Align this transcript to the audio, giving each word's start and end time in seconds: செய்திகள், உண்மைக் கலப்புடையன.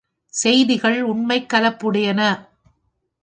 செய்திகள், 0.33 1.03
உண்மைக் 1.03 1.49
கலப்புடையன. 1.53 2.21